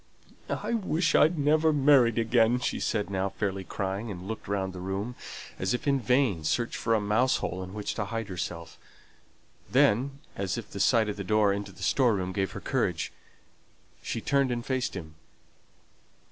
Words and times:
"I 0.49 0.73
wish 0.73 1.13
I'd 1.13 1.37
never 1.37 1.71
married 1.71 2.17
again," 2.17 2.57
she 2.59 2.79
said, 2.79 3.11
now 3.11 3.29
fairly 3.29 3.63
crying, 3.63 4.09
and 4.09 4.27
looking 4.27 4.51
round 4.51 4.73
the 4.73 4.79
room, 4.79 5.13
as 5.59 5.75
if 5.75 5.87
in 5.87 5.99
vain 5.99 6.43
search 6.43 6.75
for 6.75 6.95
a 6.95 6.99
mouse 6.99 7.37
hole 7.37 7.61
in 7.61 7.75
which 7.75 7.93
to 7.93 8.05
hide 8.05 8.27
herself. 8.27 8.79
Then, 9.71 10.17
as 10.35 10.57
if 10.57 10.71
the 10.71 10.79
sight 10.79 11.07
of 11.07 11.17
the 11.17 11.23
door 11.23 11.53
into 11.53 11.71
the 11.71 11.83
store 11.83 12.15
room 12.15 12.31
gave 12.31 12.53
her 12.53 12.59
courage, 12.59 13.11
she 14.01 14.21
turned 14.21 14.49
and 14.49 14.65
faced 14.65 14.95
him. 14.95 15.13